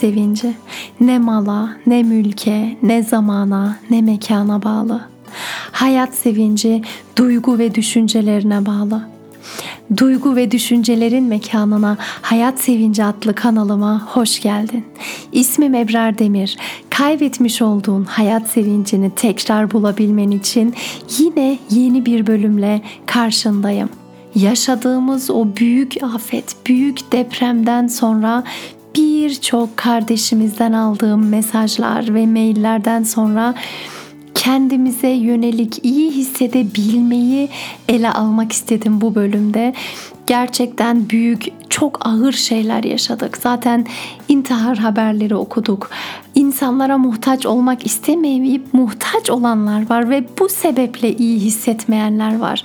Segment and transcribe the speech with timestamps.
[0.00, 0.54] Sevinci
[1.00, 5.00] ne mala, ne mülke, ne zamana, ne mekana bağlı.
[5.72, 6.82] Hayat sevinci
[7.16, 9.08] duygu ve düşüncelerine bağlı.
[9.96, 14.84] Duygu ve düşüncelerin mekanına Hayat Sevinci adlı kanalıma hoş geldin.
[15.32, 16.56] İsmim Ebrar Demir.
[16.90, 20.74] Kaybetmiş olduğun hayat sevincini tekrar bulabilmen için
[21.18, 23.88] yine yeni bir bölümle karşındayım.
[24.34, 28.44] Yaşadığımız o büyük afet, büyük depremden sonra
[29.18, 33.54] birçok kardeşimizden aldığım mesajlar ve maillerden sonra
[34.34, 37.48] kendimize yönelik iyi hissedebilmeyi
[37.88, 39.74] ele almak istedim bu bölümde.
[40.26, 43.36] Gerçekten büyük, çok ağır şeyler yaşadık.
[43.36, 43.86] Zaten
[44.28, 45.90] intihar haberleri okuduk.
[46.34, 52.62] İnsanlara muhtaç olmak istemeyip muhtaç olanlar var ve bu sebeple iyi hissetmeyenler var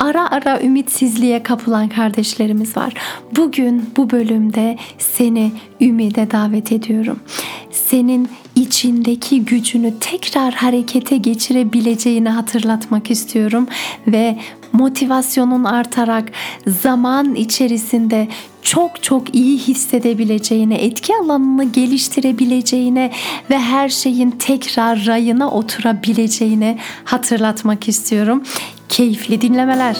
[0.00, 2.94] ara ara ümitsizliğe kapılan kardeşlerimiz var.
[3.36, 7.20] Bugün bu bölümde seni ümide davet ediyorum.
[7.90, 13.66] Senin içindeki gücünü tekrar harekete geçirebileceğini hatırlatmak istiyorum
[14.06, 14.38] ve
[14.72, 16.32] motivasyonun artarak
[16.66, 18.28] zaman içerisinde
[18.62, 23.12] çok çok iyi hissedebileceğine, etki alanını geliştirebileceğine
[23.50, 28.42] ve her şeyin tekrar rayına oturabileceğine hatırlatmak istiyorum.
[28.88, 29.96] Keyifli dinlemeler.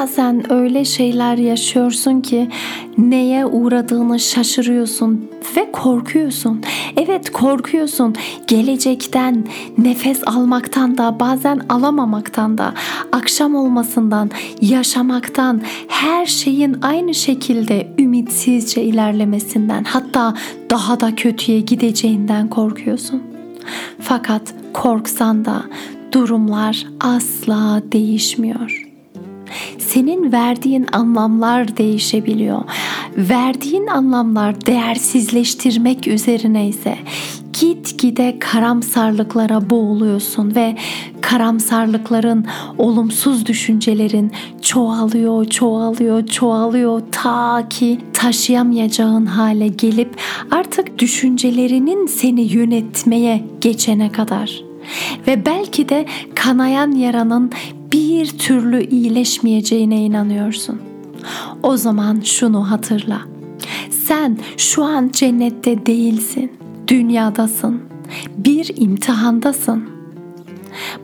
[0.00, 2.48] Bazen öyle şeyler yaşıyorsun ki
[2.98, 6.62] neye uğradığını şaşırıyorsun ve korkuyorsun.
[6.96, 8.14] Evet korkuyorsun.
[8.46, 9.46] Gelecekten,
[9.78, 12.74] nefes almaktan da, bazen alamamaktan da,
[13.12, 20.34] akşam olmasından, yaşamaktan, her şeyin aynı şekilde ümitsizce ilerlemesinden, hatta
[20.70, 23.22] daha da kötüye gideceğinden korkuyorsun.
[24.00, 25.62] Fakat korksan da
[26.12, 28.89] durumlar asla değişmiyor.''
[29.78, 32.62] Senin verdiğin anlamlar değişebiliyor.
[33.16, 36.98] Verdiğin anlamlar değersizleştirmek üzerine ise
[37.60, 40.76] gitgide karamsarlıklara boğuluyorsun ve
[41.20, 42.46] karamsarlıkların,
[42.78, 50.16] olumsuz düşüncelerin çoğalıyor, çoğalıyor, çoğalıyor ta ki taşıyamayacağın hale gelip
[50.50, 54.60] artık düşüncelerinin seni yönetmeye geçene kadar
[55.26, 57.50] ve belki de kanayan yaranın
[58.10, 60.80] bir türlü iyileşmeyeceğine inanıyorsun.
[61.62, 63.20] O zaman şunu hatırla.
[63.90, 66.52] Sen şu an cennette değilsin.
[66.88, 67.80] Dünyadasın.
[68.36, 69.84] Bir imtihandasın.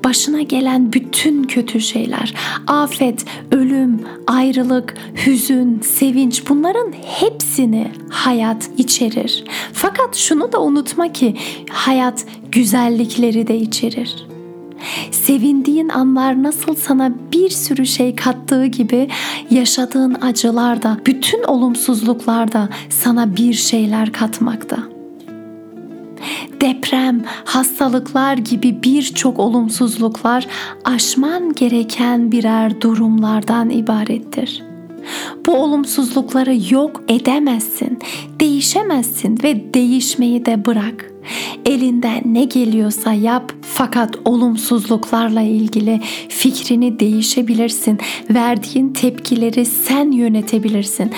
[0.04, 2.34] Başına gelen bütün kötü şeyler,
[2.66, 4.94] afet, ölüm, ayrılık,
[5.26, 9.44] hüzün, sevinç bunların hepsini hayat içerir.
[9.72, 11.36] Fakat şunu da unutma ki
[11.70, 14.26] hayat güzellikleri de içerir.
[15.10, 19.08] Sevindiğin anlar nasıl sana bir sürü şey kattığı gibi
[19.50, 24.78] yaşadığın acılar da, bütün olumsuzluklar da sana bir şeyler katmakta.
[26.60, 30.46] Deprem, hastalıklar gibi birçok olumsuzluklar
[30.84, 34.62] aşman gereken birer durumlardan ibarettir.
[35.46, 37.98] Bu olumsuzlukları yok edemezsin,
[38.40, 41.15] değişemezsin ve değişmeyi de bırak.''
[41.64, 47.98] Elinden ne geliyorsa yap fakat olumsuzluklarla ilgili fikrini değişebilirsin.
[48.30, 51.10] Verdiğin tepkileri sen yönetebilirsin.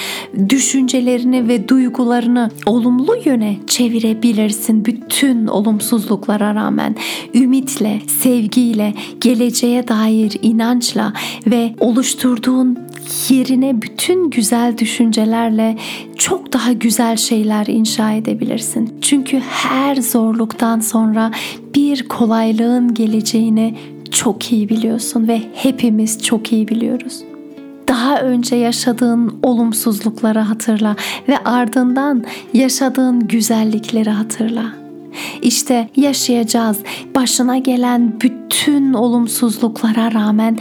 [0.49, 4.85] Düşüncelerini ve duygularını olumlu yöne çevirebilirsin.
[4.85, 6.97] Bütün olumsuzluklara rağmen
[7.35, 11.13] ümitle, sevgiyle, geleceğe dair inançla
[11.47, 12.88] ve oluşturduğun
[13.29, 15.77] yerine bütün güzel düşüncelerle
[16.17, 18.94] çok daha güzel şeyler inşa edebilirsin.
[19.00, 21.31] Çünkü her zorluktan sonra
[21.75, 23.75] bir kolaylığın geleceğini
[24.11, 27.23] çok iyi biliyorsun ve hepimiz çok iyi biliyoruz
[27.88, 30.97] daha önce yaşadığın olumsuzlukları hatırla
[31.29, 32.25] ve ardından
[32.55, 34.65] yaşadığın güzellikleri hatırla.
[35.43, 36.79] İşte yaşayacağız.
[37.15, 40.59] Başına gelen bütün olumsuzluklara rağmen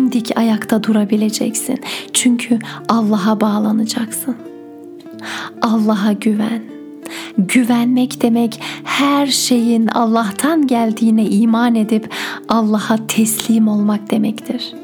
[0.00, 1.78] dimdik ayakta durabileceksin.
[2.12, 2.58] Çünkü
[2.88, 4.36] Allah'a bağlanacaksın.
[5.62, 6.62] Allah'a güven.
[7.38, 12.10] Güvenmek demek her şeyin Allah'tan geldiğine iman edip
[12.48, 14.74] Allah'a teslim olmak demektir.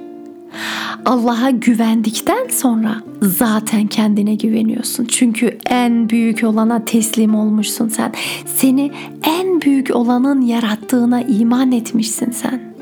[1.05, 5.05] Allah'a güvendikten sonra zaten kendine güveniyorsun.
[5.05, 8.13] Çünkü en büyük olana teslim olmuşsun sen.
[8.57, 8.93] Seni
[9.23, 12.76] en büyük olanın yarattığına iman etmişsin sen.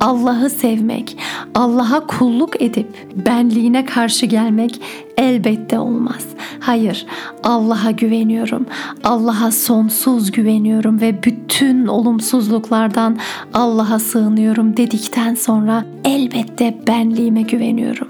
[0.00, 1.16] Allah'ı sevmek,
[1.54, 4.80] Allah'a kulluk edip benliğine karşı gelmek
[5.18, 6.26] elbette olmaz.
[6.60, 7.06] Hayır,
[7.42, 8.66] Allah'a güveniyorum.
[9.04, 13.18] Allah'a sonsuz güveniyorum ve bütün olumsuzluklardan
[13.54, 18.08] Allah'a sığınıyorum dedikten sonra elbette benliğime güveniyorum.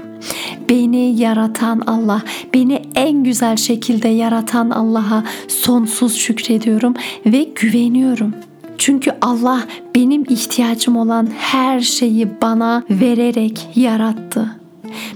[0.68, 2.22] Beni yaratan Allah,
[2.54, 6.94] beni en güzel şekilde yaratan Allah'a sonsuz şükrediyorum
[7.26, 8.34] ve güveniyorum.
[8.78, 9.60] Çünkü Allah
[9.94, 14.56] benim ihtiyacım olan her şeyi bana vererek yarattı.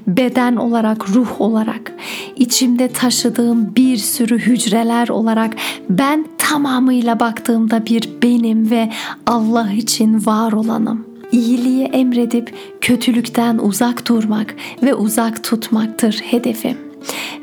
[0.07, 1.93] Beden olarak, ruh olarak,
[2.37, 5.57] içimde taşıdığım bir sürü hücreler olarak
[5.91, 8.91] ben tamamıyla baktığımda bir benim ve
[9.27, 11.07] Allah için var olanım.
[11.33, 16.79] İyiliği emredip kötülükten uzak durmak ve uzak tutmaktır hedefim.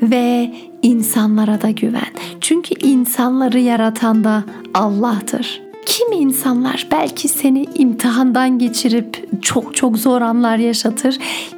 [0.02, 2.14] Ve insanlara da güven.
[2.42, 5.65] Çünkü insanları yaratan da Allah'tır.
[6.16, 11.18] Kimi insanlar belki seni imtihandan geçirip çok çok zor anlar yaşatır.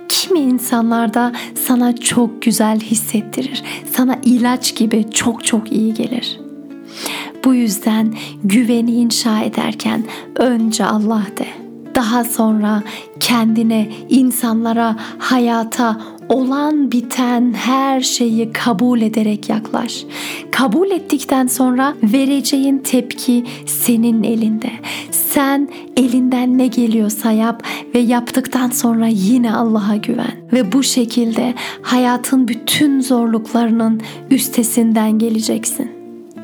[0.09, 3.63] Kimi insanlar da sana çok güzel hissettirir.
[3.91, 6.39] Sana ilaç gibi çok çok iyi gelir.
[7.45, 8.13] Bu yüzden
[8.43, 10.03] güveni inşa ederken
[10.35, 11.47] önce Allah de.
[11.95, 12.83] Daha sonra
[13.19, 20.05] kendine, insanlara, hayata, olan biten her şeyi kabul ederek yaklaş.
[20.51, 24.71] Kabul ettikten sonra vereceğin tepki senin elinde.
[25.11, 27.63] Sen elinden ne geliyorsa yap
[27.95, 30.35] ve yaptıktan sonra yine Allah'a güven.
[30.53, 34.01] Ve bu şekilde hayatın bütün zorluklarının
[34.31, 35.96] üstesinden geleceksin.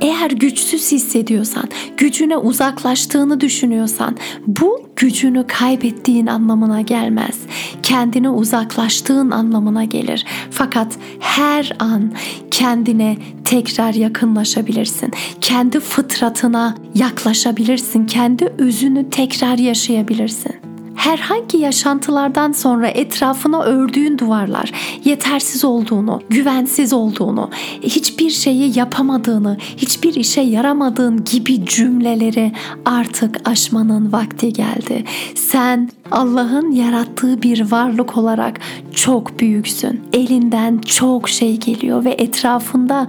[0.04, 1.64] Eğer güçsüz hissediyorsan,
[1.98, 4.18] gücüne uzaklaştığını düşünüyorsan
[4.48, 7.40] bu gücünü kaybettiğin anlamına gelmez.
[7.84, 10.26] Kendine uzaklaştığın anlamına gelir.
[10.52, 12.14] Fakat her an
[12.52, 15.12] kendine tekrar yakınlaşabilirsin.
[15.42, 18.06] Kendi fıtratına yaklaşabilirsin.
[18.06, 20.63] Kendi özünü tekrar yaşayabilirsin
[21.04, 24.72] herhangi yaşantılardan sonra etrafına ördüğün duvarlar
[25.06, 27.50] yetersiz olduğunu, güvensiz olduğunu,
[27.82, 32.52] hiçbir şeyi yapamadığını, hiçbir işe yaramadığın gibi cümleleri
[32.86, 35.04] artık aşmanın vakti geldi.
[35.36, 38.60] Sen Allah'ın yarattığı bir varlık olarak
[38.92, 40.02] çok büyüksün.
[40.14, 43.08] Elinden çok şey geliyor ve etrafında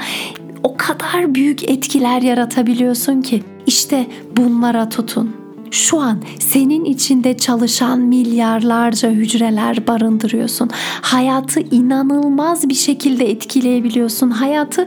[0.63, 4.07] o kadar büyük etkiler yaratabiliyorsun ki işte
[4.37, 5.44] bunlara tutun
[5.75, 10.71] şu an senin içinde çalışan milyarlarca hücreler barındırıyorsun.
[11.03, 14.31] Hayatı inanılmaz bir şekilde etkileyebiliyorsun.
[14.31, 14.87] Hayatı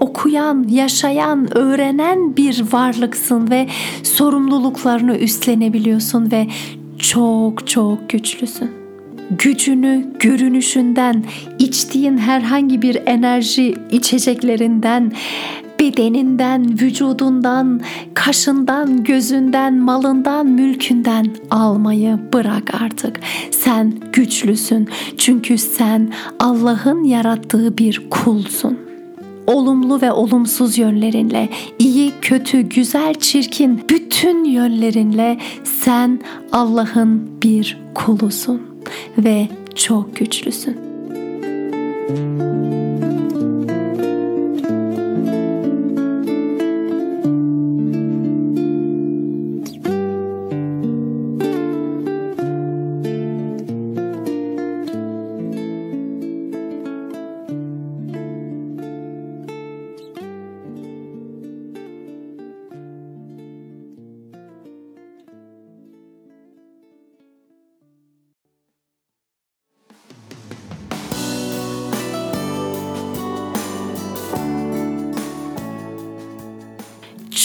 [0.00, 3.66] okuyan, yaşayan, öğrenen bir varlıksın ve
[4.02, 6.46] sorumluluklarını üstlenebiliyorsun ve
[6.98, 8.70] çok çok güçlüsün.
[9.30, 11.24] Gücünü görünüşünden,
[11.58, 15.12] içtiğin herhangi bir enerji içeceklerinden,
[15.80, 17.80] bedeninden, vücudundan,
[18.14, 23.20] kaşından, gözünden, malından, mülkünden almayı bırak artık.
[23.50, 24.88] Sen güçlüsün
[25.18, 28.78] çünkü sen Allah'ın yarattığı bir kulsun
[29.46, 31.48] olumlu ve olumsuz yönlerinle,
[31.78, 36.20] iyi, kötü, güzel, çirkin bütün yönlerinle sen
[36.52, 38.62] Allah'ın bir kulusun
[39.18, 40.76] ve çok güçlüsün.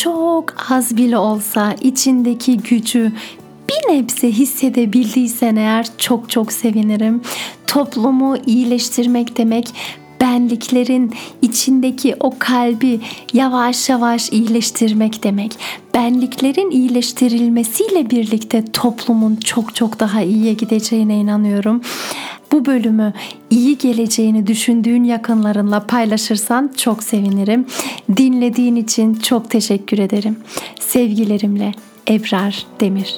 [0.05, 3.11] Çok az bile olsa içindeki gücü
[3.69, 7.21] bir nebze hissedebildiysen eğer çok çok sevinirim.
[7.67, 9.67] Toplumu iyileştirmek demek
[10.21, 12.99] benliklerin içindeki o kalbi
[13.33, 15.51] yavaş yavaş iyileştirmek demek.
[15.93, 21.81] Benliklerin iyileştirilmesiyle birlikte toplumun çok çok daha iyiye gideceğine inanıyorum
[22.55, 23.13] bu bölümü
[23.49, 27.65] iyi geleceğini düşündüğün yakınlarınla paylaşırsan çok sevinirim.
[28.17, 30.37] Dinlediğin için çok teşekkür ederim.
[30.79, 31.71] Sevgilerimle
[32.09, 33.15] Ebrar Demir